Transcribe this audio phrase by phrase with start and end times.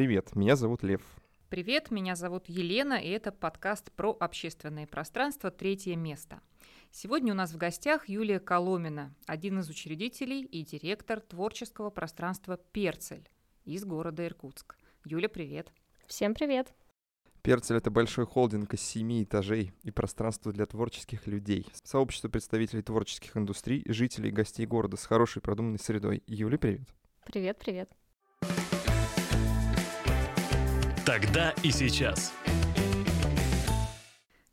[0.00, 1.02] Привет, меня зовут Лев.
[1.50, 6.40] Привет, меня зовут Елена, и это подкаст про общественное пространство «Третье место».
[6.90, 13.28] Сегодня у нас в гостях Юлия Коломина, один из учредителей и директор творческого пространства «Перцель»
[13.66, 14.78] из города Иркутск.
[15.04, 15.70] Юля, привет.
[16.06, 16.72] Всем привет.
[17.42, 21.66] Перцель— это большой холдинг из семи этажей и пространство для творческих людей.
[21.84, 26.22] Сообщество представителей творческих индустрий, жителей и гостей города с хорошей продуманной средой.
[26.26, 26.88] Юля, привет.
[27.26, 27.99] Привет, привет.
[31.10, 32.32] Тогда и сейчас.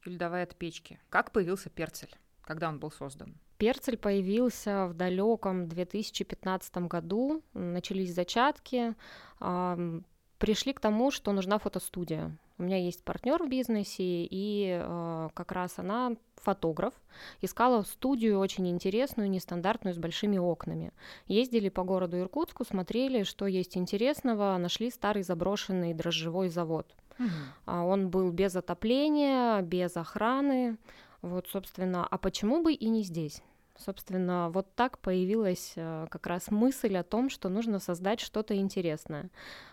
[0.03, 0.99] Юль, давай от печки.
[1.09, 2.09] Как появился Перцель?
[2.41, 3.38] Когда он был создан?
[3.59, 7.43] Перцель появился в далеком 2015 году.
[7.53, 8.95] Начались зачатки.
[9.38, 12.36] Пришли к тому, что нужна фотостудия.
[12.58, 16.94] У меня есть партнер в бизнесе, и э, как раз она фотограф,
[17.41, 20.91] искала студию очень интересную, нестандартную, с большими окнами.
[21.27, 26.95] Ездили по городу Иркутску, смотрели, что есть интересного, нашли старый заброшенный дрожжевой завод.
[27.19, 27.72] Угу.
[27.72, 30.77] Он был без отопления, без охраны.
[31.21, 33.42] Вот, собственно, а почему бы и не здесь?
[33.75, 39.30] Собственно, вот так появилась э, как раз мысль о том, что нужно создать что-то интересное.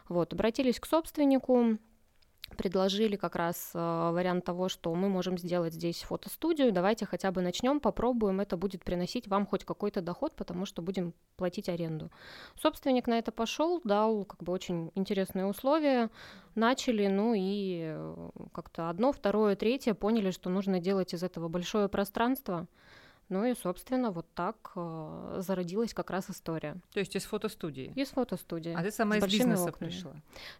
[0.08, 1.78] Вот, обратились к собственнику,
[2.55, 7.42] предложили как раз э, вариант того, что мы можем сделать здесь фотостудию, давайте хотя бы
[7.42, 12.10] начнем, попробуем, это будет приносить вам хоть какой-то доход, потому что будем платить аренду.
[12.60, 16.10] Собственник на это пошел, дал как бы очень интересные условия,
[16.55, 21.88] начали, ну и э, как-то одно, второе, третье поняли, что нужно делать из этого большое
[21.88, 22.66] пространство,
[23.34, 26.77] ну и, собственно, вот так э, зародилась как раз история.
[26.92, 27.92] То есть из фотостудии?
[27.96, 28.72] Из фотостудии.
[28.78, 29.91] А ты сама из бизнеса окнами.
[29.91, 30.12] пришла?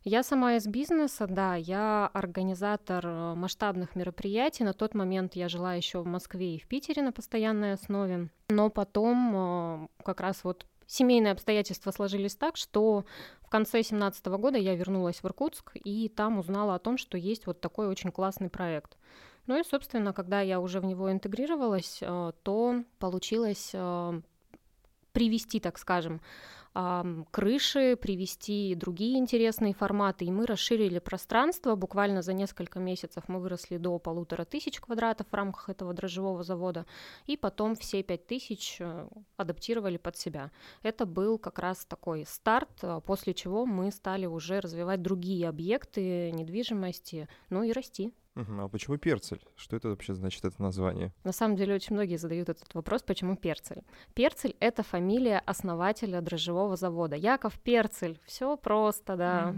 [0.03, 1.55] Я сама из бизнеса, да.
[1.55, 4.65] Я организатор э, масштабных мероприятий.
[4.65, 8.29] На тот момент я жила еще в Москве и в Питере на постоянной основе.
[8.49, 13.05] Но потом э, как раз вот семейные обстоятельства сложились так, что
[13.41, 17.47] в конце 2017 года я вернулась в Иркутск и там узнала о том, что есть
[17.47, 18.97] вот такой очень классный проект.
[19.47, 24.21] Ну и, собственно, когда я уже в него интегрировалась, э, то получилось э,
[25.13, 26.21] привести, так скажем,
[27.31, 31.77] крыши, привести другие интересные форматы, и мы расширили пространство.
[31.77, 36.85] Буквально за несколько месяцев мы выросли до полутора тысяч квадратов в рамках этого дрожжевого завода,
[37.27, 40.51] и потом все пять тысяч э, адаптировали под себя.
[40.83, 47.29] Это был как раз такой старт, после чего мы стали уже развивать другие объекты недвижимости,
[47.51, 48.13] ну и расти.
[48.37, 49.41] Угу, а почему перцель?
[49.55, 51.13] Что это вообще значит, это название?
[51.23, 53.83] На самом деле очень многие задают этот вопрос, почему перцель.
[54.15, 57.15] Перцель— это фамилия основателя дрожжевого завода.
[57.15, 58.19] Яков Перцель.
[58.25, 59.55] Все просто, да.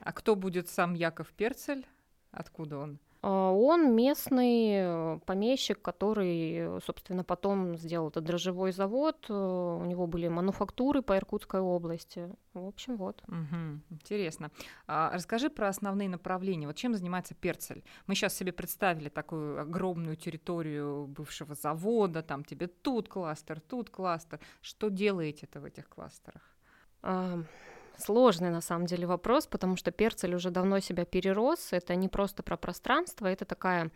[0.00, 1.86] А кто будет сам Яков Перцель?
[2.32, 2.98] Откуда он?
[3.22, 9.26] А, он местный э, помещик, который, собственно, потом сделал этот дрожжевой завод.
[9.28, 12.28] Э, у него были мануфактуры по Иркутской области.
[12.52, 13.22] В общем, вот.
[13.28, 14.50] Угу, интересно.
[14.88, 16.66] А, расскажи про основные направления.
[16.66, 17.84] Вот чем занимается Перцель?
[18.08, 24.40] Мы сейчас себе представили такую огромную территорию бывшего завода, там тебе тут кластер, тут кластер.
[24.60, 26.42] Что делаете-то в этих кластерах?
[27.98, 31.68] Сложный на самом деле вопрос, потому что Перцель уже давно себя перерос.
[31.72, 33.90] Это не просто про пространство, это такая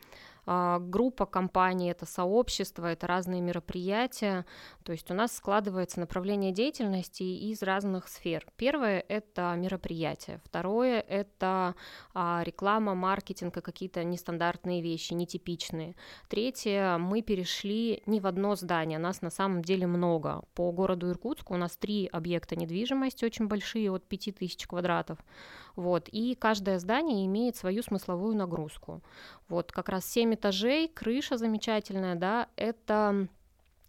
[0.46, 4.46] группа компаний, это сообщество, это разные мероприятия.
[4.84, 8.46] То есть у нас складывается направление деятельности из разных сфер.
[8.56, 10.40] Первое— это мероприятия.
[10.44, 11.74] Второе— это
[12.14, 15.96] а, реклама, маркетинг и какие-то нестандартные вещи, нетипичные.
[16.28, 20.44] Третье— мы перешли не в одно здание, нас на самом деле много.
[20.54, 25.18] По городу Иркутску у нас три объекта недвижимости очень большие, от 5000 квадратов.
[25.76, 29.02] Вот, и каждое здание имеет свою смысловую нагрузку.
[29.48, 33.28] Вот как раз 7 этажей, крыша замечательная, да, это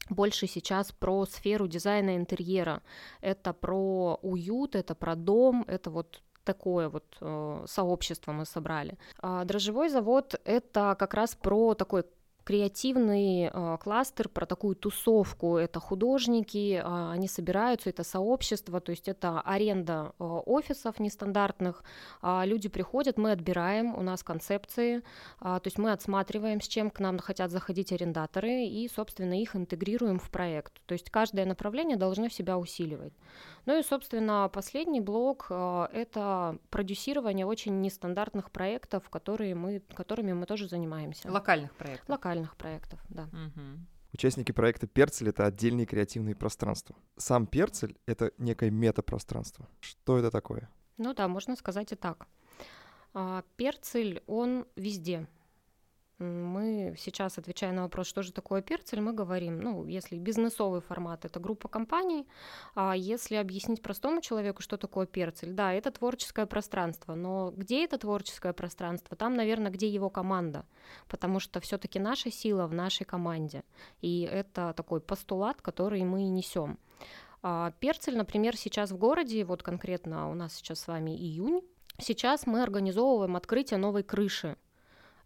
[0.09, 2.81] больше сейчас про сферу дизайна интерьера.
[3.21, 8.97] Это про уют, это про дом, это вот такое вот э, сообщество мы собрали.
[9.19, 12.03] А дрожжевой завод это как раз про такой
[12.47, 15.57] креативный э, кластер про такую тусовку.
[15.57, 21.83] Это художники, э, они собираются, это сообщество, то есть это аренда э, офисов нестандартных.
[22.23, 25.01] Э, люди приходят, мы отбираем, у нас концепции, э,
[25.41, 30.17] то есть мы отсматриваем, с чем к нам хотят заходить арендаторы, и, собственно, их интегрируем
[30.17, 30.81] в проект.
[30.85, 33.13] То есть каждое направление должно себя усиливать.
[33.67, 40.45] Ну и, собственно, последний блок э,— это продюсирование очень нестандартных проектов, которые мы, которыми мы
[40.45, 41.29] тоже занимаемся.
[41.29, 42.07] Локальных проектов.
[42.07, 43.23] Локальных проектов, да.
[43.25, 43.85] Угу.
[44.13, 46.95] Участники проекта «Перцель»— это отдельные креативные пространства.
[47.17, 49.67] Сам «Перцель»— это некое метапространство.
[49.79, 50.69] Что это такое?
[50.97, 52.27] Ну да, можно сказать и так.
[53.13, 55.27] А, Перцель, он везде.
[56.19, 61.25] Мы сейчас, отвечая на вопрос, что же такое перцель, мы говорим, ну, если бизнесовый формат,
[61.25, 62.27] это группа компаний,
[62.73, 67.99] а если объяснить простому человеку, что такое перцель, да, это творческое пространство, но где это
[67.99, 69.15] творческое пространство?
[69.15, 70.65] Там, наверное, где его команда,
[71.07, 73.63] потому что все-таки наша сила в нашей команде,
[74.01, 76.79] и это такой постулат, который мы несем.
[77.43, 81.61] А перцель, например, сейчас в городе, вот конкретно у нас сейчас с вами июнь,
[81.99, 84.57] сейчас мы организовываем открытие новой крыши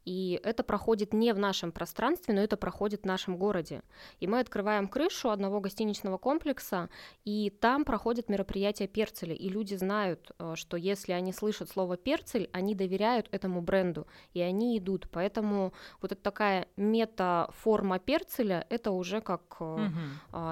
[0.05, 3.83] и это проходит не в нашем пространстве, но это проходит в нашем городе.
[4.19, 6.89] И мы открываем крышу одного гостиничного комплекса,
[7.23, 9.35] и там проходит мероприятие перцеля.
[9.35, 14.41] И люди знают, э, что если они слышат слово перцель, они доверяют этому бренду, и
[14.41, 15.07] они идут.
[15.11, 19.79] Поэтому вот это такая метаформа перцеля, это уже как угу.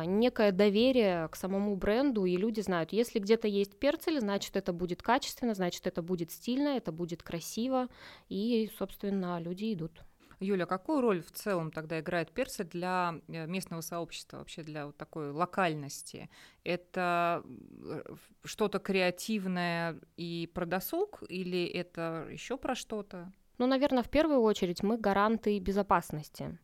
[0.05, 5.01] некое доверие к самому бренду, и люди знают, если где-то есть перцель, значит это будет
[5.01, 7.87] качественно, значит это будет стильно, это будет красиво,
[8.29, 10.03] и, собственно, люди идут.
[10.39, 14.97] Юля, какую роль в целом тогда играет персы для э, местного сообщества, вообще для вот
[14.97, 16.29] такой локальности?
[16.63, 18.03] Это э,
[18.45, 23.33] что-то креативное и про досуг или это еще про что-то?
[23.57, 26.57] Ну, наверное, в первую очередь мы гаранты безопасности.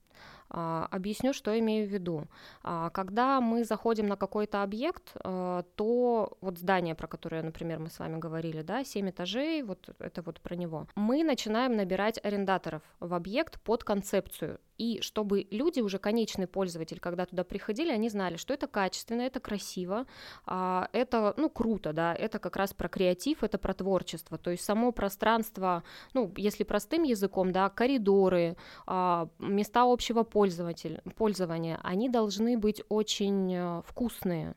[0.50, 2.26] А, объясню, что имею в виду.
[2.64, 7.90] А, когда мы заходим на какой-то объект, а, то вот здание, про которое, например, мы
[7.90, 12.82] с вами говорили, да, 7 этажей, вот это вот про него, мы начинаем набирать арендаторов
[13.00, 18.38] в объект под концепцию и чтобы люди, уже конечный пользователь, когда туда приходили, они знали,
[18.38, 20.06] что это качественно, это красиво,
[20.46, 24.64] а, это, ну, круто, да, это как раз про креатив, это про творчество, то есть
[24.64, 25.84] само пространство,
[26.14, 33.82] ну, если простым языком, да, коридоры, а, места общего пользования, они должны быть очень э,
[33.86, 34.56] вкусные,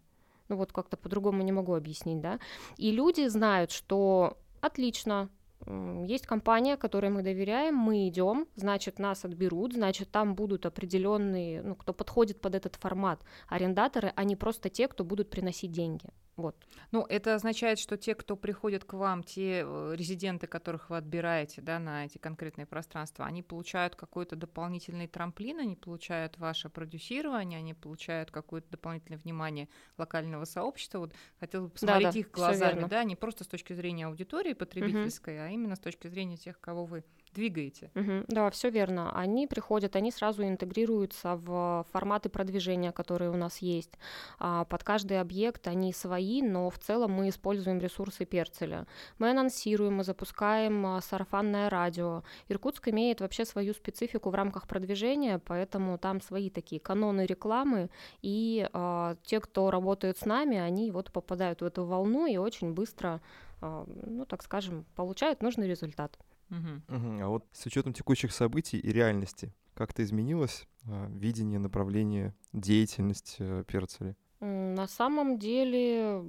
[0.48, 2.38] ну, вот как-то по-другому не могу объяснить, да,
[2.76, 5.28] и люди знают, что отлично,
[5.66, 11.74] есть компания, которой мы доверяем, мы идем, значит, нас отберут, значит, там будут определенные, ну,
[11.74, 16.10] кто подходит под этот формат, арендаторы, а не просто те, кто будут приносить деньги.
[16.38, 16.56] Вот.
[16.92, 21.60] Ну, это означает, что те, кто приходят к вам, те э, резиденты, которых вы отбираете
[21.60, 27.74] да, на эти конкретные пространства, они получают какой-то дополнительный трамплин, они получают ваше продюсирование, они
[27.74, 29.68] получают какое-то дополнительное внимание
[29.98, 31.00] локального сообщества.
[31.00, 34.52] Вот хотел бы посмотреть да, да, их глазами, да, не просто с точки зрения аудитории
[34.52, 35.42] потребительской, угу.
[35.42, 37.02] а именно с точки зрения тех, кого вы
[37.34, 37.90] двигаете.
[37.94, 39.12] Угу, да, все верно.
[39.14, 43.98] Они приходят, они сразу интегрируются в форматы продвижения, которые у нас есть.
[44.38, 48.86] А под каждый объект они свои, но в целом мы используем ресурсы Перцеля.
[49.18, 52.22] Мы анонсируем, мы запускаем а, сарафанное радио.
[52.48, 57.90] Иркутск имеет вообще свою специфику в рамках продвижения, поэтому там свои такие каноны рекламы,
[58.22, 62.72] и а, те, кто работает с нами, они вот попадают в эту волну и очень
[62.72, 63.20] быстро,
[63.60, 66.18] а, ну так скажем, получают нужный результат.
[66.50, 66.96] Угу.
[66.96, 67.22] Угу.
[67.22, 73.64] А вот с учетом текущих событий и реальности, как-то изменилось э, видение, направление, деятельность э,
[73.66, 74.16] Перцеля?
[74.40, 76.22] На самом деле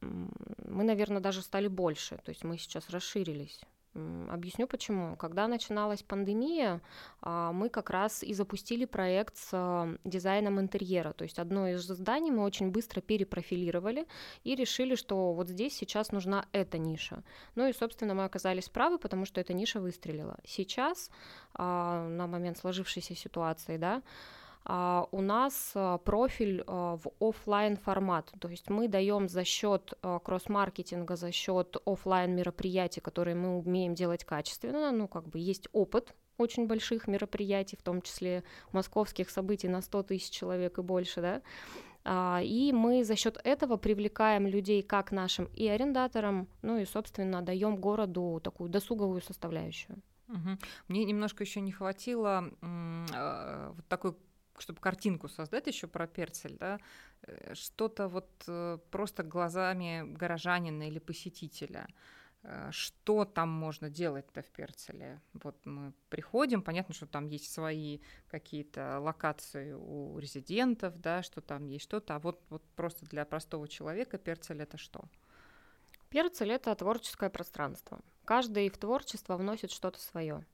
[0.00, 3.60] мы, наверное, даже стали больше, то есть мы сейчас расширились.
[4.28, 5.16] Объясню почему.
[5.16, 6.80] Когда начиналась пандемия,
[7.20, 11.12] а, мы как раз и запустили проект с а, дизайном интерьера.
[11.12, 14.06] То есть одно из зданий мы очень быстро перепрофилировали
[14.42, 17.22] и решили, что вот здесь сейчас нужна эта ниша.
[17.54, 20.38] Ну и, собственно, мы оказались правы, потому что эта ниша выстрелила.
[20.44, 21.10] Сейчас,
[21.54, 24.02] а, на момент сложившейся ситуации, да,
[24.66, 31.16] у нас uh, профиль uh, в офлайн формат, то есть мы даем за счет кросс-маркетинга,
[31.16, 36.66] за счет офлайн мероприятий, которые мы умеем делать качественно, ну как бы есть опыт очень
[36.66, 38.42] больших мероприятий, в том числе
[38.72, 44.46] московских событий на 100 тысяч человек и больше, да, и мы за счет этого привлекаем
[44.46, 50.02] людей как нашим и арендаторам, ну и, собственно, даем городу такую досуговую составляющую.
[50.28, 50.58] Угу.
[50.88, 54.16] Мне немножко еще не хватило вот такой
[54.58, 56.78] чтобы картинку создать еще про перцель, да,
[57.22, 61.86] э, что-то вот э, просто глазами горожанина или посетителя.
[62.44, 65.20] Э, что там можно делать-то в Перцеле?
[65.32, 71.66] Вот мы приходим, понятно, что там есть свои какие-то локации у резидентов, да, что там
[71.66, 75.04] есть что-то, а вот, вот просто для простого человека Перцель это что?
[76.10, 78.00] Перцель это творческое пространство.
[78.24, 80.44] Каждый в творчество вносит что-то свое.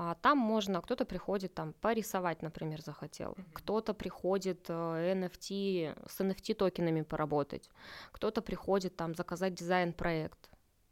[0.00, 3.46] А там можно, кто-то приходит там порисовать, например, захотел, mm-hmm.
[3.52, 7.68] кто-то приходит NFT, э, с NFT токенами поработать,
[8.12, 10.50] кто-то приходит там заказать дизайн-проект.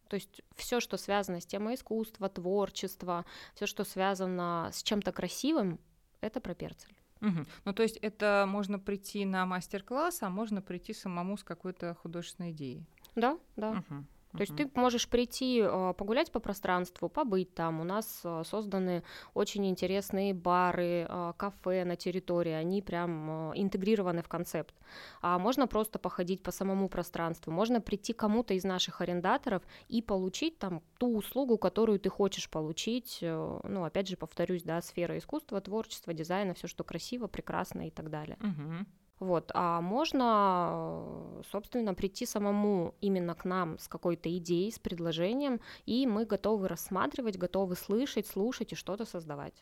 [0.09, 5.79] То есть все, что связано с темой искусства, творчества, все, что связано с чем-то красивым,
[6.21, 6.97] это про перцель.
[7.21, 7.47] Угу.
[7.65, 12.51] Ну, то есть это можно прийти на мастер-класс, а можно прийти самому с какой-то художественной
[12.51, 12.85] идеей.
[13.15, 13.85] Да, да.
[13.89, 14.05] Угу.
[14.37, 17.81] То есть ты можешь прийти э, погулять по пространству, побыть там.
[17.81, 19.03] У нас э, созданы
[19.35, 24.75] очень интересные бары, э, кафе на территории, они прям интегрированы в концепт.
[25.21, 30.59] А можно просто походить по самому пространству, можно прийти кому-то из наших арендаторов и получить
[30.59, 33.19] там ту услугу, которую ты хочешь получить.
[33.21, 38.11] Ну, опять же, повторюсь, да, сфера искусства, творчества, дизайна, все, что красиво, прекрасно и так
[38.11, 38.39] далее.
[38.41, 38.87] Угу.
[39.19, 46.07] Вот, а можно, собственно, прийти самому именно к нам с какой-то идеей, с предложением, и
[46.07, 49.55] мы готовы рассматривать, готовы слышать, слушать и что-то создавать.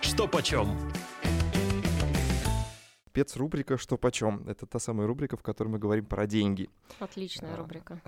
[0.00, 0.68] Что почем?
[3.12, 4.48] Спецрубрика «Что почем?».
[4.48, 6.70] Это та самая рубрика, в которой мы говорим про деньги.
[6.98, 8.00] Отличная рубрика.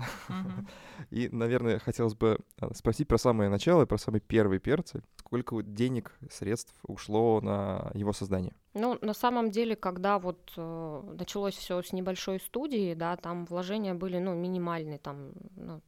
[1.11, 5.03] И, наверное, хотелось бы а, спросить про самое начало, про самый первый перцы.
[5.17, 8.53] Сколько денег, средств ушло на его создание?
[8.73, 13.93] Ну, на самом деле, когда вот э, началось все с небольшой студии, да, там вложения
[13.93, 15.81] были, ну, минимальные, там, ну,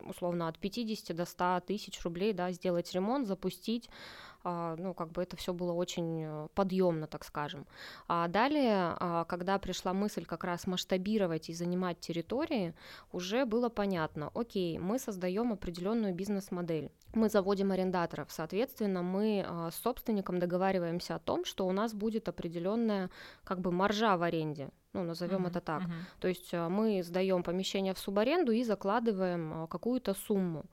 [0.00, 3.92] условно, от 50 до 100 тысяч рублей, да, сделать ремонт, запустить, а,
[4.78, 7.66] ну, как бы это все было очень э, подъемно, так скажем.
[8.08, 12.74] А далее, а, когда пришла мысль как раз масштабировать и занимать территории,
[13.12, 19.76] уже было понятно, окей, мы создаем определенную бизнес-модель, мы заводим арендаторов, соответственно, мы а, с
[19.76, 23.10] собственником договариваемся о том, что у нас будет определенная
[23.44, 25.82] как бы маржа в аренде, ну, назовем uh-huh, это так.
[25.82, 26.20] Uh-huh.
[26.20, 30.64] То есть мы сдаем помещение в субаренду и закладываем какую-то сумму.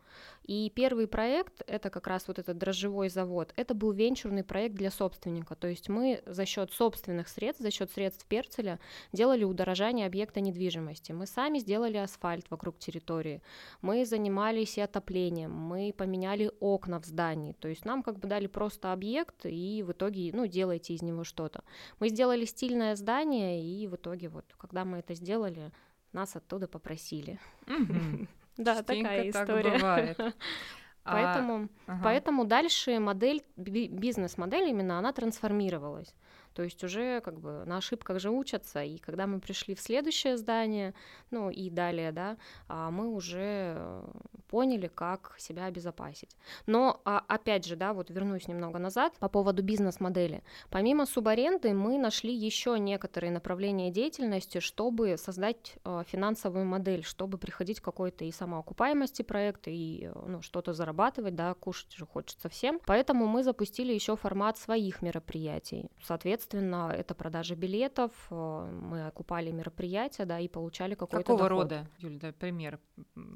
[0.43, 4.91] И первый проект, это как раз вот этот дрожжевой завод, это был венчурный проект для
[4.91, 5.55] собственника.
[5.55, 8.79] То есть мы за счет собственных средств, за счет средств Перцеля
[9.11, 11.11] делали удорожание объекта недвижимости.
[11.11, 13.41] Мы сами сделали асфальт вокруг территории,
[13.81, 17.53] мы занимались и отоплением, мы поменяли окна в здании.
[17.53, 21.23] То есть нам как бы дали просто объект, и в итоге, ну, делайте из него
[21.23, 21.63] что-то.
[21.99, 25.71] Мы сделали стильное здание, и в итоге вот, когда мы это сделали,
[26.13, 27.39] нас оттуда попросили.
[28.57, 30.15] Да, такая история.
[31.03, 32.03] Поэтому, а, ага.
[32.03, 36.15] поэтому дальше модель, бизнес-модель именно, она трансформировалась.
[36.55, 40.37] То есть уже как бы на ошибках же учатся, и когда мы пришли в следующее
[40.37, 40.93] здание,
[41.29, 42.37] ну и далее, да,
[42.69, 44.01] а, мы уже
[44.47, 46.29] поняли, как себя обезопасить.
[46.65, 50.43] Но а, опять же, да, вот вернусь немного назад по поводу бизнес-модели.
[50.69, 57.81] Помимо субаренды мы нашли еще некоторые направления деятельности, чтобы создать а, финансовую модель, чтобы приходить
[57.81, 62.79] к какой-то и самоокупаемости проекта, и ну, что-то зарабатывать, да, кушать же хочется всем.
[62.85, 65.89] Поэтому мы запустили еще формат своих мероприятий.
[66.01, 71.63] Соответственно, Соответственно, это продажа билетов, э, мы окупали мероприятия, да, и получали какой-то Какого доход.
[71.63, 72.79] рода, Юль, да, пример?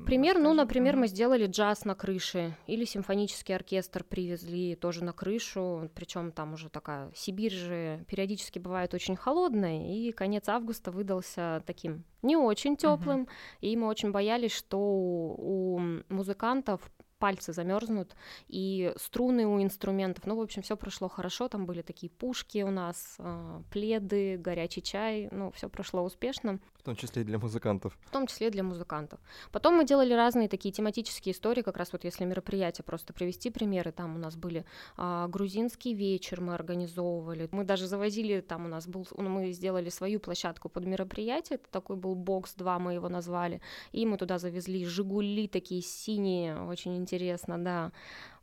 [0.06, 5.90] Пример, ну, например, мы сделали джаз на крыше, или симфонический оркестр привезли тоже на крышу,
[5.96, 12.04] причем там уже такая, Сибирь же периодически бывает очень холодная, и конец августа выдался таким
[12.22, 13.30] не очень теплым, угу.
[13.62, 16.82] и мы очень боялись, что у музыкантов
[17.20, 18.16] пальцы замерзнут,
[18.48, 20.26] и струны у инструментов.
[20.26, 21.48] Ну, в общем, все прошло хорошо.
[21.48, 25.28] Там были такие пушки у нас, э, пледы, горячий чай.
[25.32, 26.60] Ну, все прошло успешно.
[26.80, 27.98] В том числе и для музыкантов.
[28.06, 29.20] В том числе и для музыкантов.
[29.52, 33.92] Потом мы делали разные такие тематические истории, как раз вот если мероприятия, просто привести примеры,
[33.92, 38.88] там у нас были а, грузинский вечер мы организовывали, мы даже завозили, там у нас
[38.88, 43.10] был, ну, мы сделали свою площадку под мероприятие, это такой был бокс 2, мы его
[43.10, 43.62] назвали,
[43.92, 47.92] и мы туда завезли Жигули такие синие, очень интересно, да,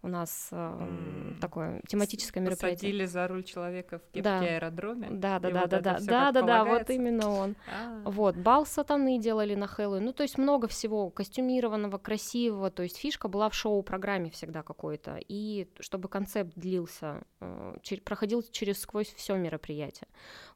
[0.07, 2.77] у нас э, такое тематическое мероприятие.
[2.77, 4.39] Посадили за руль человека в кепке да.
[4.39, 5.09] аэродроме.
[5.11, 7.57] Да, да, да, вот да, да, да, да, да, вот именно он.
[7.67, 8.09] А-а-а.
[8.09, 12.97] Вот бал сатаны делали на Хэллоуин, ну то есть много всего костюмированного, красивого, то есть
[12.99, 19.13] фишка была в шоу-программе всегда какой-то, и чтобы концепт длился, э, чер- проходил через сквозь
[19.15, 20.07] все мероприятие.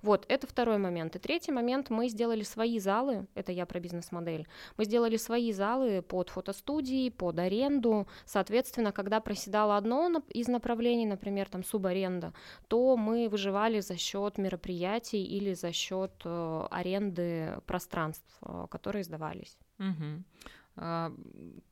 [0.01, 1.17] Вот это второй момент.
[1.17, 6.03] И третий момент мы сделали свои залы, это я про бизнес-модель, мы сделали свои залы
[6.03, 12.33] под фотостудии, под аренду, соответственно, когда проседало одно из направлений, например, там субаренда,
[12.69, 19.57] то мы выживали за счет мероприятий или за счет э, аренды пространств, э, которые сдавались.
[19.79, 20.25] Угу.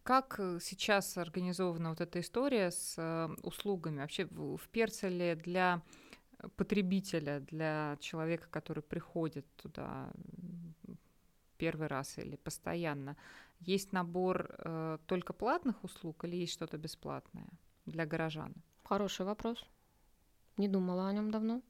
[0.02, 4.00] Как сейчас организована вот эта история с э, услугами?
[4.00, 5.82] Вообще в Перцеле для
[6.56, 10.10] потребителя, для человека, который приходит туда
[11.58, 13.16] первый раз или постоянно,
[13.60, 17.48] есть набор э, только платных услуг или есть что-то бесплатное
[17.86, 18.54] для горожан?
[18.84, 19.66] Хороший вопрос.
[20.56, 21.60] Не думала о нем давно.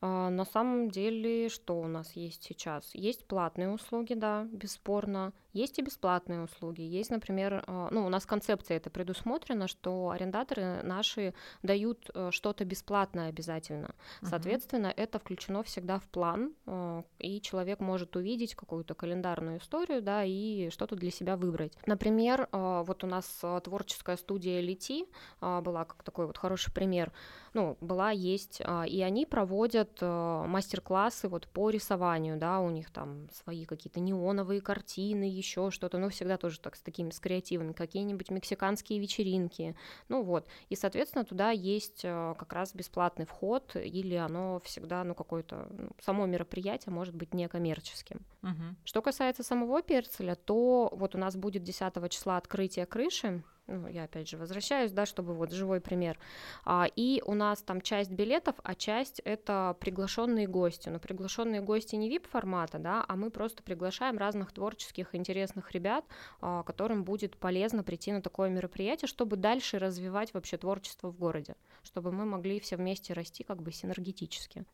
[0.00, 2.94] А, на самом деле, что у нас есть сейчас?
[2.94, 5.32] Есть платные услуги, да, бесспорно.
[5.54, 6.82] Есть и бесплатные услуги.
[6.82, 11.32] Есть, например, э, ну, у нас концепция это предусмотрена, что арендаторы наши
[11.62, 13.94] дают э, что-то бесплатное обязательно.
[14.20, 14.94] Соответственно, uh-huh.
[14.96, 20.70] это включено всегда в план, э, и человек может увидеть какую-то календарную историю, да, и
[20.70, 21.72] что-то для себя выбрать.
[21.86, 25.06] Например, вот у нас творческая студия Лети
[25.40, 27.12] была как такой вот хороший пример
[27.54, 32.90] ну, была, есть, а, и они проводят э, мастер-классы вот по рисованию, да, у них
[32.90, 37.72] там свои какие-то неоновые картины, еще что-то, ну, всегда тоже так с такими, с креативами,
[37.72, 39.76] какие-нибудь мексиканские вечеринки,
[40.08, 45.14] ну, вот, и, соответственно, туда есть э, как раз бесплатный вход, или оно всегда, ну,
[45.14, 48.20] какое-то, ну, само мероприятие может быть некоммерческим.
[48.42, 48.76] Угу.
[48.84, 54.04] Что касается самого Перцеля, то вот у нас будет 10 числа открытие крыши, ну, я
[54.04, 56.18] опять же возвращаюсь, да, чтобы вот живой пример.
[56.64, 60.88] А, и у нас там часть билетов, а часть это приглашенные гости.
[60.90, 66.04] Но приглашенные гости не VIP формата, да, а мы просто приглашаем разных творческих интересных ребят,
[66.40, 71.56] а, которым будет полезно прийти на такое мероприятие, чтобы дальше развивать вообще творчество в городе,
[71.82, 74.64] чтобы мы могли все вместе расти как бы синергетически.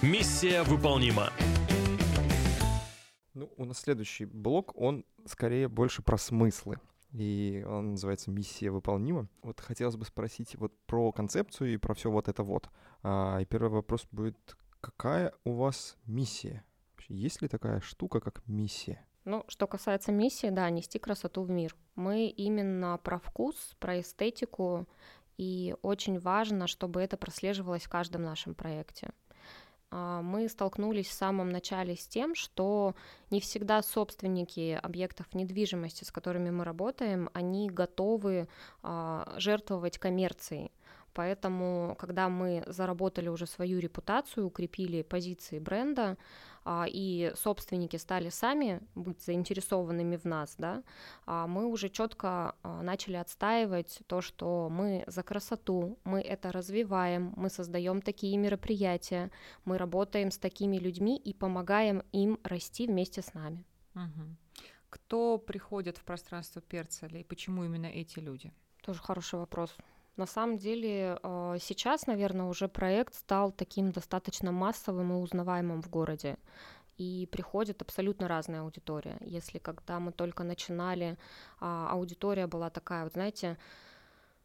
[0.00, 1.30] Миссия выполнима.
[3.34, 6.78] Ну, у нас следующий блок, он скорее больше про смыслы.
[7.12, 9.28] И он называется «Миссия выполнима».
[9.42, 12.70] Вот хотелось бы спросить вот про концепцию и про все вот это вот.
[13.02, 16.64] А, и первый вопрос будет, какая у вас миссия?
[16.92, 19.06] Вообще, есть ли такая штука, как миссия?
[19.24, 21.76] Ну, что касается миссии, да, нести красоту в мир.
[21.94, 24.88] Мы именно про вкус, про эстетику,
[25.36, 29.10] и очень важно, чтобы это прослеживалось в каждом нашем проекте.
[29.92, 32.94] А, мы столкнулись в самом начале с тем, что
[33.30, 38.48] не всегда собственники объектов недвижимости, с которыми мы работаем, они готовы
[38.82, 40.72] а, жертвовать коммерцией.
[41.12, 46.16] Поэтому, когда мы заработали уже свою репутацию, укрепили позиции бренда,
[46.64, 50.82] и собственники стали сами быть заинтересованными в нас, да,
[51.26, 57.32] а мы уже четко а, начали отстаивать то, что мы за красоту, мы это развиваем,
[57.36, 59.30] мы создаем такие мероприятия,
[59.64, 63.64] мы работаем с такими людьми и помогаем им расти вместе с нами.
[63.94, 64.36] Угу.
[64.90, 68.52] Кто приходит в пространство Перцеля и почему именно эти люди?
[68.82, 69.74] Тоже хороший вопрос.
[70.16, 75.88] На самом деле э, сейчас, наверное, уже проект стал таким достаточно массовым и узнаваемым в
[75.88, 76.36] городе.
[76.98, 79.16] И приходит абсолютно разная аудитория.
[79.20, 81.16] Если когда мы только начинали,
[81.58, 83.56] а, аудитория была такая, вот знаете,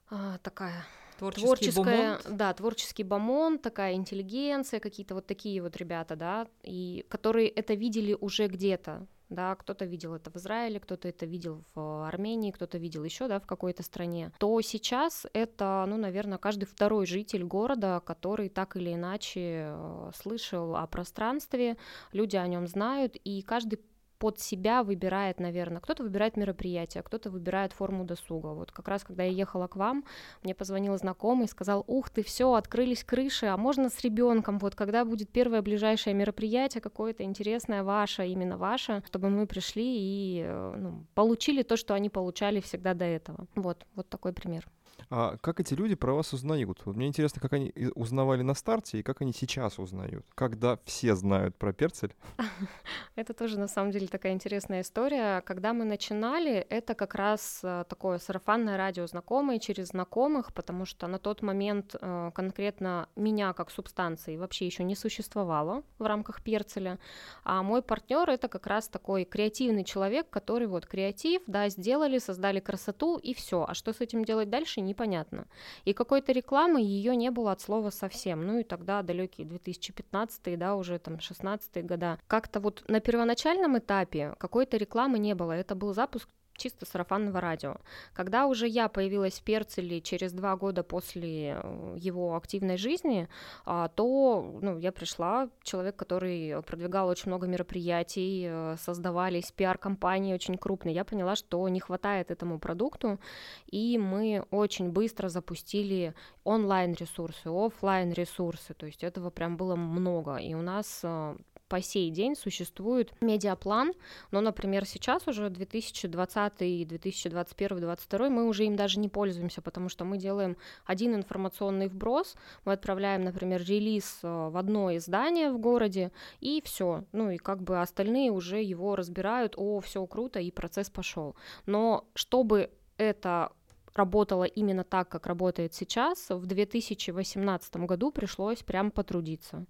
[0.09, 0.85] а, такая
[1.17, 2.37] Творческий творческая, бомонд.
[2.37, 8.15] да, творческий бомон, такая интеллигенция, какие-то вот такие вот ребята, да, и которые это видели
[8.19, 13.03] уже где-то, да, кто-то видел это в Израиле, кто-то это видел в Армении, кто-то видел
[13.03, 18.49] еще, да, в какой-то стране, то сейчас это, ну, наверное, каждый второй житель города, который
[18.49, 21.77] так или иначе э, слышал о пространстве,
[22.11, 23.79] люди о нем знают, и каждый
[24.19, 25.81] под себя выбирает, наверное.
[25.81, 28.47] Кто-то выбирает мероприятие, кто-то выбирает форму досуга.
[28.47, 30.03] Вот как раз, когда я ехала к вам,
[30.43, 35.05] мне позвонил знакомый, сказал, ух ты, все, открылись крыши, а можно с ребенком, вот когда
[35.05, 41.05] будет первое ближайшее мероприятие, какое-то интересное ваше, именно ваше, чтобы мы пришли и э, ну,
[41.13, 43.47] получили то, что они получали всегда до этого.
[43.55, 44.67] Вот, вот такой пример.
[45.09, 46.85] А как эти люди про вас узнают?
[46.85, 51.55] Мне интересно, как они узнавали на старте и как они сейчас узнают, когда все знают
[51.55, 52.13] про Перцель.
[53.15, 55.41] Это тоже на самом деле такая интересная история.
[55.41, 61.07] Когда мы начинали, это как раз э, такое сарафанное радио знакомые через знакомых, потому что
[61.07, 66.99] на тот момент э, конкретно меня как субстанции вообще еще не существовало в рамках Перцеля,
[67.43, 72.59] а мой партнер это как раз такой креативный человек, который вот креатив, да, сделали, создали
[72.59, 73.65] красоту и все.
[73.67, 75.45] А что с этим делать дальше, непонятно.
[75.85, 78.45] И какой-то рекламы ее не было от слова совсем.
[78.45, 82.17] Ну и тогда далекие 2015 да, уже там 16 года.
[82.27, 85.51] Как-то вот на первоначальном этапе какой-то рекламы не было.
[85.51, 87.77] Это был запуск чисто сарафанного радио.
[88.13, 93.27] Когда уже я появилась в Перцеле через два года после э, его активной жизни,
[93.65, 100.57] а, то ну, я пришла, человек, который продвигал очень много мероприятий, э, создавались пиар-компании очень
[100.57, 103.19] крупные, я поняла, что не хватает этому продукту,
[103.67, 110.53] и мы очень быстро запустили онлайн-ресурсы, офлайн ресурсы то есть этого прям было много, и
[110.53, 111.35] у нас э,
[111.67, 113.93] по сей день существует медиаплан,
[114.31, 120.05] но, например, сейчас уже 2020, 2021, 2022 мы уже им даже не пользуемся, потому что
[120.05, 126.11] мы делаем один информационный вброс, мы отправляем, например, релиз э, в одно издание в городе,
[126.39, 130.89] и все, ну и как бы остальные уже его разбирают, о, все круто, и процесс
[130.89, 131.35] пошел.
[131.65, 133.51] Но чтобы это
[133.97, 139.65] работало именно так, как работает сейчас, в 2018 году пришлось прям потрудиться.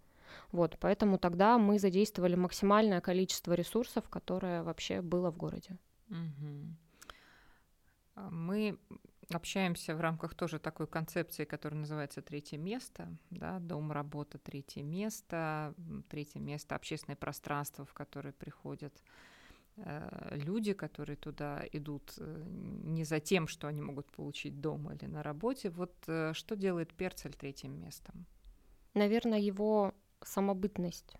[0.52, 5.78] Вот, поэтому тогда мы задействовали максимальное количество ресурсов, которое вообще было в городе.
[6.10, 6.76] Угу.
[8.32, 8.80] Мы
[9.36, 15.74] общаемся в рамках тоже такой концепции, которая называется «Третье место», да, дом, работа, третье место,
[16.10, 18.94] третье место, общественное пространство, в которое приходят
[19.76, 22.44] э, люди, которые туда идут э,
[22.84, 25.70] не за тем, что они могут получить дома или на работе.
[25.70, 28.26] Вот э, что делает Перцель третьим местом?
[28.94, 31.15] Наверное, его самобытность.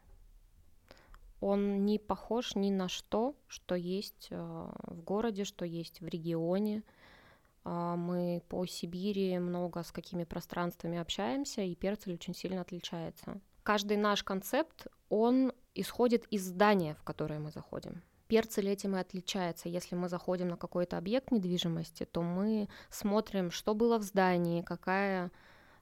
[1.40, 6.84] Он не похож ни на что, что есть в городе, что есть в регионе.
[7.64, 13.40] А, мы по Сибири много с какими пространствами общаемся, и Перцель очень сильно отличается.
[13.64, 18.02] Каждый наш концепт, он исходит из здания, в которое мы заходим.
[18.28, 19.70] Перцель этим и отличается.
[19.70, 25.32] Если мы заходим на какой-то объект недвижимости, то мы смотрим, что было в здании, какая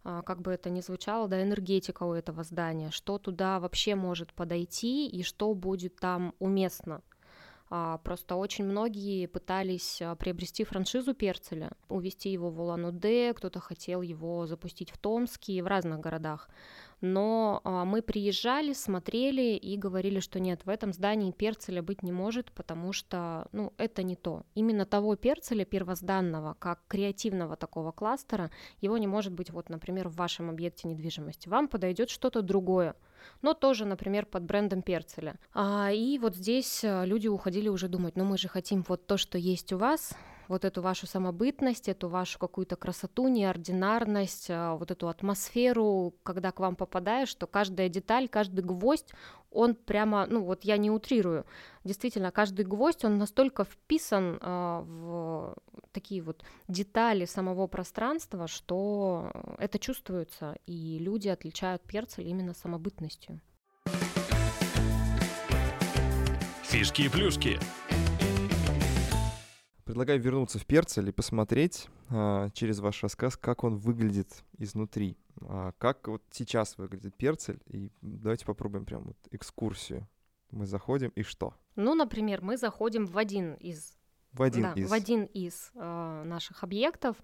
[0.06, 5.08] как бы это ни звучало, да, энергетика у этого здания, что туда вообще может подойти
[5.08, 7.02] и что будет там уместно–
[7.70, 14.02] а, просто очень многие пытались а, приобрести франшизу Перцеля, увести его в Улан-Удэ, кто-то хотел
[14.04, 16.48] его запустить в Томске и в разных городах
[17.06, 22.12] но а, мы приезжали, смотрели и говорили, что нет, в этом здании перцеля быть не
[22.12, 24.44] может, потому что, ну, это не то.
[24.56, 28.50] Именно того перцеля первозданного, как креативного такого кластера,
[28.82, 31.48] его не может быть, вот, например, в вашем объекте недвижимости.
[31.48, 32.96] Вам подойдет что-то другое,
[33.42, 35.36] но тоже, например, под брендом перцеля.
[35.54, 39.18] А, и вот здесь а, люди уходили уже думать, ну мы же хотим вот то,
[39.18, 40.16] что есть у вас,
[40.48, 46.60] вот эту вашу самобытность, эту вашу какую-то красоту, неординарность, а, вот эту атмосферу, когда к
[46.60, 49.12] вам попадаешь, что каждая деталь, каждый гвоздь,
[49.52, 51.46] он прямо, ну вот я не утрирую,
[51.84, 55.56] действительно, каждый гвоздь, он настолько вписан э, в
[55.94, 63.40] такие вот детали самого пространства, что это чувствуется, и люди отличают перцель именно самобытностью.
[66.64, 67.58] Фишки и плюшки.
[69.86, 75.16] Предлагаю вернуться в Перцель и посмотреть а, через ваш рассказ, как он выглядит изнутри.
[75.42, 77.62] А, как вот сейчас выглядит Перцель.
[77.68, 80.08] И давайте попробуем прям вот экскурсию.
[80.50, 81.54] Мы заходим, и что?
[81.76, 83.96] Ну, например, мы заходим в один из
[84.34, 84.90] в один да, из.
[84.90, 87.16] В один из э, наших объектов.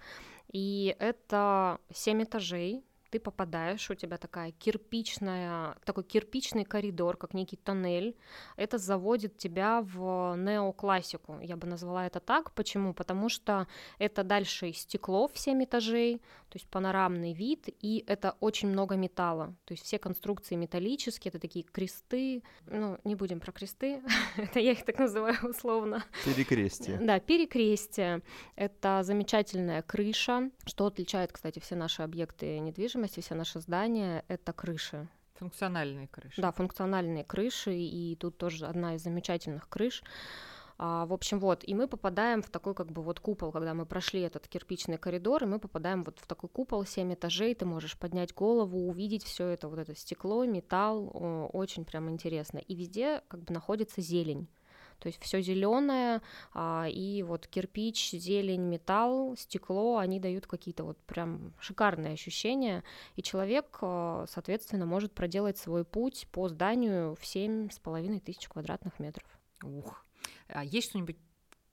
[0.52, 7.58] И это семь этажей, ты попадаешь, у тебя такая кирпичная, такой кирпичный коридор, как некий
[7.58, 8.15] тоннель.
[8.56, 12.54] Это заводит тебя в неоклассику, я бы назвала это так.
[12.54, 12.93] Почему?
[12.93, 13.67] Потому что
[14.00, 19.56] это дальше стекло в 7 этажей, то есть панорамный вид, и это очень много металла.
[19.65, 24.02] То есть все конструкции металлические, это такие кресты, ну, не будем про кресты,
[24.38, 26.04] это я их так называю условно.
[26.26, 26.97] Перекрестие.
[27.02, 28.21] Да, перекрестие.
[28.56, 34.54] Это замечательная крыша, что отличает, кстати, все наши объекты недвижимости недвижимости, все наши здания— это
[34.54, 35.08] крыши.
[35.36, 36.42] Функциональные крыши.
[36.42, 40.04] Да, функциональные крыши, и тут тоже одна из замечательных крыш.
[40.78, 43.86] А, в общем, вот, и мы попадаем в такой как бы вот купол, когда мы
[43.86, 47.98] прошли этот кирпичный коридор, и мы попадаем вот в такой купол, 7 этажей, ты можешь
[47.98, 52.60] поднять голову, увидеть все это, вот это стекло, металл, очень прям интересно.
[52.60, 54.48] И везде как бы находится зелень.
[55.02, 56.22] То есть все зеленое,
[56.54, 62.84] а, и вот кирпич, зелень, металл, стекло, они дают какие-то вот прям шикарные ощущения,
[63.16, 68.48] и человек, а, соответственно, может проделать свой путь по зданию в семь с половиной тысяч
[68.48, 69.26] квадратных метров.
[69.64, 70.06] Ух.
[70.50, 71.18] А есть что-нибудь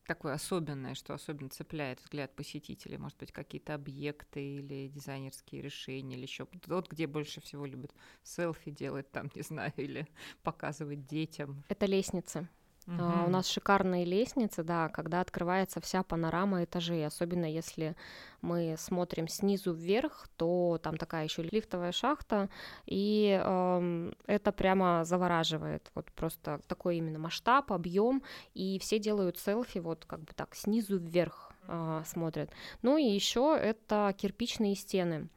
[0.09, 2.97] такое особенное, что особенно цепляет взгляд посетителей?
[2.97, 8.71] Может быть, какие-то объекты или дизайнерские решения, или еще вот где больше всего любят селфи
[8.71, 10.09] делать, там, не знаю, или
[10.43, 11.63] показывать детям?
[11.69, 12.49] Это лестница.
[12.89, 12.97] Угу.
[12.97, 17.95] Uh, у нас шикарные лестницы, да, когда открывается вся панорама этажей, особенно если
[18.41, 22.49] мы смотрим снизу вверх, то там такая еще лифтовая шахта,
[22.87, 28.23] и э, это прямо завораживает, вот просто такой именно масштаб, объем,
[28.55, 32.51] и все делают селфи вот как бы так снизу вверх э, смотрят.
[32.81, 35.29] Ну и еще это кирпичные стены.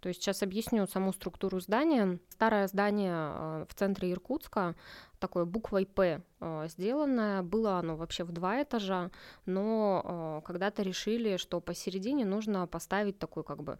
[0.00, 2.18] То есть сейчас объясню саму структуру здания.
[2.30, 4.74] Старое здание э, в центре Иркутска,
[5.18, 7.42] такой буквой «П» э, сделанное.
[7.42, 9.10] Было оно вообще в два этажа,
[9.44, 13.78] но э, когда-то решили, что посередине нужно поставить такой как бы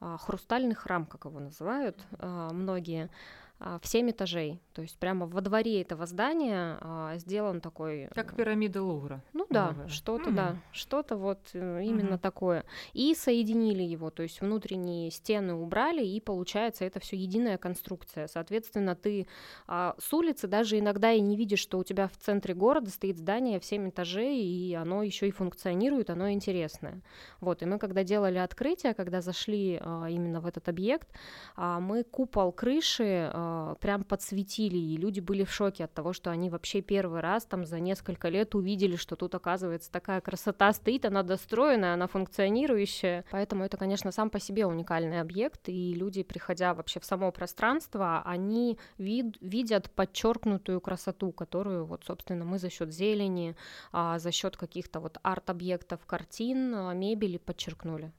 [0.00, 3.10] хрустальный храм, как его называют многие,
[3.58, 4.60] в семь этажей.
[4.78, 8.08] То есть прямо во дворе этого здания а, сделан такой...
[8.14, 9.24] Как пирамида Лувра.
[9.32, 10.34] Ну да, что-то, mm-hmm.
[10.34, 12.18] да, что-то вот э, именно mm-hmm.
[12.18, 12.64] такое.
[12.92, 18.28] И соединили его, то есть внутренние стены убрали, и получается это все единая конструкция.
[18.28, 19.26] Соответственно, ты
[19.66, 23.18] а, с улицы даже иногда и не видишь, что у тебя в центре города стоит
[23.18, 27.02] здание в 7 этажей, и оно еще и функционирует, оно интересное.
[27.40, 31.08] Вот, и мы когда делали открытие, когда зашли а, именно в этот объект,
[31.56, 36.12] а, мы купол крыши а, э, прям подсветили, и люди были в шоке от того,
[36.12, 40.72] что они вообще первый раз там за несколько лет увидели, что тут, оказывается, такая красота
[40.72, 43.24] стоит, она достроенная, она функционирующая.
[43.30, 48.22] Поэтому это, конечно, сам по себе уникальный объект, и люди, приходя вообще в само пространство,
[48.24, 53.56] они вид видят подчеркнутую красоту, которую, вот, собственно, мы за счет зелени,
[53.92, 58.12] а, за счет каких-то вот арт-объектов, картин, а, мебели подчеркнули.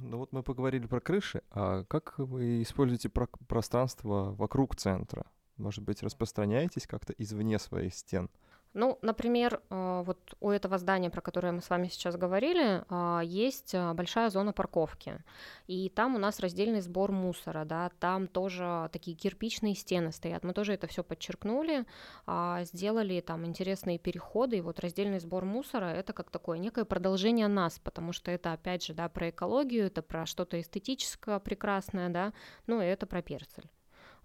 [0.00, 5.26] Ну вот мы поговорили про крыши, а как вы используете про- пространство вокруг центра?
[5.58, 8.28] Может быть, распространяетесь как-то извне своих стен?
[8.76, 13.22] Ну, например, э, вот у этого здания, про которое мы с вами сейчас говорили, а,
[13.24, 15.24] есть э, большая зона парковки,
[15.66, 20.52] и там у нас раздельный сбор мусора, да, там тоже такие кирпичные стены стоят, мы
[20.52, 21.86] тоже это все подчеркнули,
[22.26, 27.48] а, сделали там интересные переходы, и вот раздельный сбор мусора это как такое некое продолжение
[27.48, 32.34] нас, потому что это опять же, да, про экологию, это про что-то эстетическое прекрасное, да,
[32.66, 33.70] ну и это про перцель.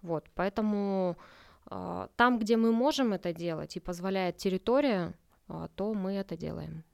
[0.02, 5.14] Вот, поэтому а, там, где мы можем это делать и позволяет территория,
[5.48, 6.84] а, то мы это делаем.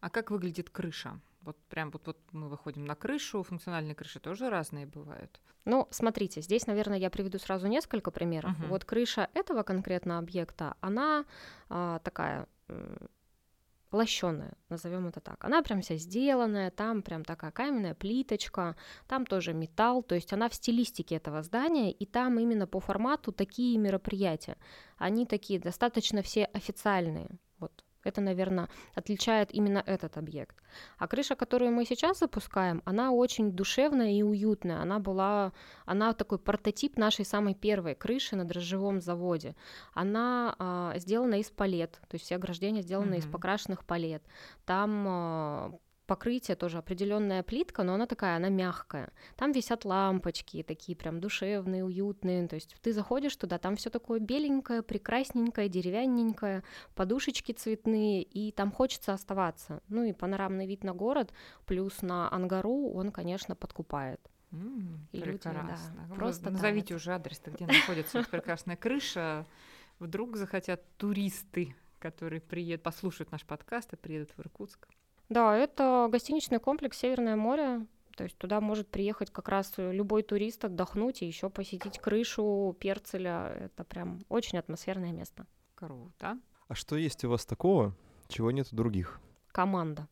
[0.00, 1.20] А как выглядит крыша?
[1.42, 5.40] Вот прям вот, вот мы выходим на крышу, функциональные крыши тоже разные бывают.
[5.64, 8.58] Ну, смотрите, здесь, наверное, я приведу сразу несколько примеров.
[8.58, 8.68] Мгм.
[8.68, 11.24] Вот крыша этого конкретно объекта, она
[11.68, 12.46] а, такая
[13.92, 15.44] лощеная, назовем это так.
[15.44, 20.48] Она прям вся сделанная, там прям такая каменная плиточка, там тоже металл, то есть она
[20.48, 24.56] в стилистике этого здания, и там именно по формату такие мероприятия.
[24.96, 27.38] Они такие достаточно все официальные.
[28.04, 30.56] Это, наверное, отличает именно этот объект.
[30.98, 34.80] А крыша, которую мы сейчас запускаем, она очень душевная и уютная.
[34.80, 35.52] Она была,
[35.84, 39.56] она такой прототип нашей самой первой крыши на дрожжевом заводе.
[39.94, 43.32] Она а, сделана из палет, то есть все ограждения сделаны из Мгм.
[43.32, 44.22] покрашенных палет.
[44.64, 45.72] Там а,
[46.08, 49.12] покрытие тоже определенная плитка, но она такая, она мягкая.
[49.36, 52.48] Там висят лампочки, такие прям душевные, уютные.
[52.48, 58.72] То есть ты заходишь туда, там все такое беленькое, прекрасненькое, деревянненькое, подушечки цветные, и там
[58.72, 59.82] хочется оставаться.
[59.88, 61.32] Ну и панорамный вид на город,
[61.66, 64.20] плюс на Ангару, он, конечно, подкупает.
[64.50, 66.08] М, И люди, да, прекрасно.
[66.14, 69.44] Просто назовите уже адрес-то, где находится прекрасная крыша.
[69.98, 74.88] Вдруг захотят туристы, которые приедут, послушают наш подкаст и приедут в Иркутск.
[75.28, 77.86] Да, это гостиничный комплекс Северное море.
[78.16, 83.52] То есть туда может приехать как раз любой турист отдохнуть и еще посетить крышу Перцеля.
[83.60, 85.46] Это прям очень атмосферное место.
[85.76, 86.38] Круто.
[86.66, 87.94] А что есть у вас такого,
[88.28, 89.20] чего нет у других?
[89.52, 90.08] Команда.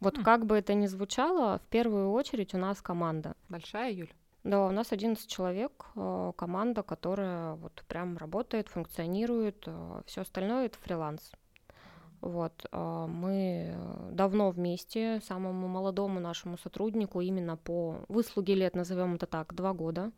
[0.00, 0.24] Вот М.
[0.24, 3.34] как бы это ни звучало, в первую очередь у нас команда.
[3.48, 4.12] Большая, Юль?
[4.44, 9.66] Да, у нас 11 человек, э, команда, которая вот прям работает, функционирует.
[10.04, 11.32] Все остальное это фриланс.
[12.26, 19.14] Вот, а, мы э, давно вместе, самому молодому нашему сотруднику именно по выслуге лет, назовем
[19.14, 20.10] это так, два года.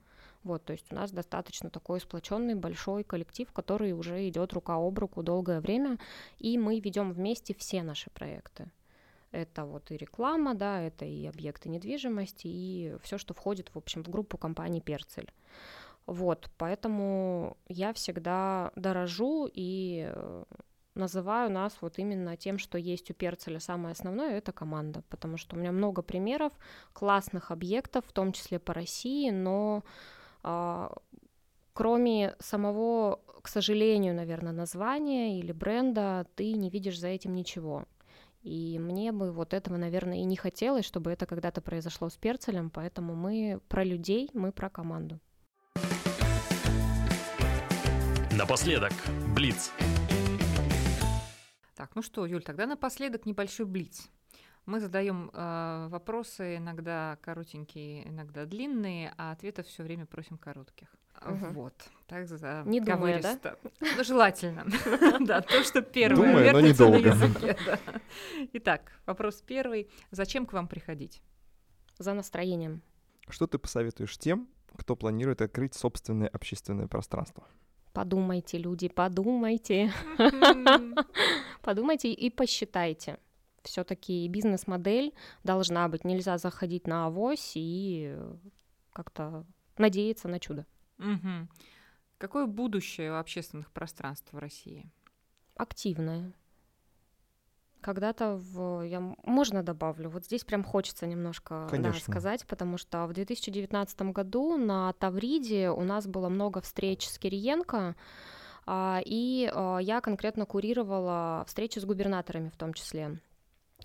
[0.42, 4.98] Вот, то есть у нас достаточно такой сплоченный большой коллектив, который уже идет рука об
[4.98, 5.98] руку долгое время,
[6.38, 8.70] и мы ведем вместе все наши проекты.
[9.30, 14.02] Это вот и реклама, да, это и объекты недвижимости, и все, что входит, в общем,
[14.02, 15.30] в группу компаний Перцель.
[16.06, 20.44] Вот, поэтому я всегда дорожу и э,
[20.98, 25.56] называю нас вот именно тем, что есть у Перцеля самое основное, это команда, потому что
[25.56, 26.52] у меня много примеров
[26.92, 29.84] классных объектов, в том числе по России, но
[30.42, 30.92] а,
[31.72, 37.84] кроме самого, к сожалению, наверное, названия или бренда, ты не видишь за этим ничего.
[38.42, 42.70] И мне бы вот этого, наверное, и не хотелось, чтобы это когда-то произошло с Перцелем,
[42.70, 45.20] поэтому мы про людей, мы про команду.
[48.32, 48.92] Напоследок,
[49.34, 49.72] Блиц.
[51.88, 54.10] Так, ну что, Юль, тогда напоследок небольшой блиц.
[54.66, 60.88] Мы задаем э, вопросы иногда коротенькие, иногда длинные, а ответов все время просим коротких.
[61.24, 61.52] Мгм.
[61.54, 61.72] Вот.
[62.06, 63.56] Так за Не думая, да?
[63.80, 64.66] Ну, желательно.
[65.26, 66.98] Да, то, что первое Думая, но на недолго.
[66.98, 67.78] языке, да.
[68.52, 69.90] Итак, вопрос первый.
[70.10, 71.22] Зачем к вам приходить?
[71.98, 72.82] За настроением.
[73.28, 77.46] Что ты посоветуешь тем, кто планирует открыть собственное общественное пространство?
[77.92, 79.92] Подумайте, люди, подумайте.
[81.62, 83.18] Подумайте и посчитайте.
[83.62, 85.12] Все-таки бизнес-модель
[85.44, 86.04] должна быть.
[86.04, 88.16] Нельзя заходить на авось и
[88.92, 89.44] как-то
[89.76, 90.66] надеяться на чудо.
[92.18, 94.90] Какое будущее у общественных пространств в России?
[95.54, 96.32] Активная.
[97.80, 98.82] Когда-то в...
[98.82, 100.10] Я, можно добавлю?
[100.10, 105.82] Вот здесь прям хочется немножко да, сказать, потому что в 2019 году на Тавриде у
[105.82, 107.94] нас было много встреч с Кириенко,
[108.66, 113.18] а, и а, я конкретно курировала встречи с губернаторами в том числе.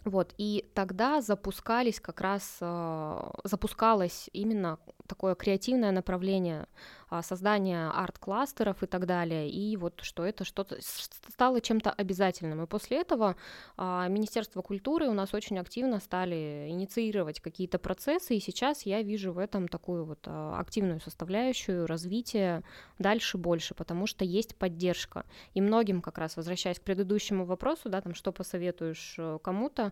[0.05, 6.67] Вот, и тогда запускались как раз, а, запускалась именно такое креативное направление
[7.13, 12.63] а, создания арт-кластеров и так далее, и вот что это что-то стало чем-то обязательным.
[12.63, 13.35] И после этого
[13.77, 19.31] а, Министерство культуры у нас очень активно стали инициировать какие-то процессы, и сейчас я вижу
[19.31, 22.63] в этом такую вот а, активную составляющую развития
[22.97, 25.25] дальше больше, потому что есть поддержка.
[25.53, 29.91] И многим как раз, возвращаясь к предыдущему вопросу, да, там, что посоветуешь э, кому-то,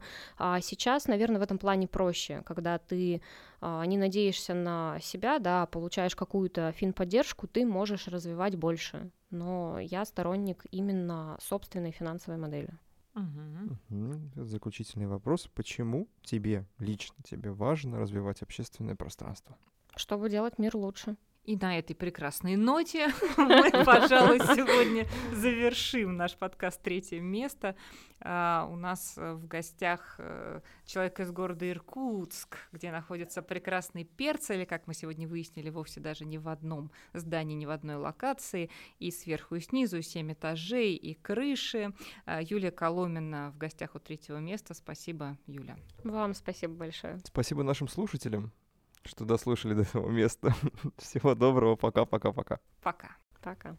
[0.62, 3.21] сейчас, наверное, в этом плане проще, когда ты
[3.62, 9.12] не надеешься на себя, да, получаешь какую-то финподдержку, ты можешь развивать больше.
[9.30, 12.74] Но я сторонник именно собственной финансовой модели.
[13.15, 13.78] Угу.
[13.89, 14.45] Угу.
[14.45, 15.50] Заключительный вопрос.
[15.54, 19.58] Почему тебе, лично тебе важно развивать общественное пространство?
[19.95, 21.15] Чтобы делать мир лучше.
[21.43, 27.75] И на этой прекрасной ноте мы, пожалуй, сегодня завершим наш подкаст «Третье место».
[28.19, 34.51] А, у нас э, в гостях а, человек из города Иркутск, где находится прекрасный перц,
[34.51, 38.69] или, как мы сегодня выяснили, вовсе даже не в одном здании, не в одной локации,
[38.99, 41.91] и сверху, и снизу, и семь этажей, и крыши.
[42.27, 44.75] А, Юлия Коломина в гостях у «Третьего места».
[44.75, 45.75] Спасибо, Юля.
[46.04, 47.17] Вам спасибо большое.
[47.25, 48.54] Спасибо нашим слушателям
[49.03, 50.53] что дослушали до этого места.
[50.97, 52.59] Всего доброго, пока-пока-пока.
[52.81, 53.17] Пока.
[53.41, 53.75] Пока.